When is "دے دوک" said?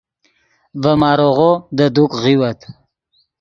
1.77-2.11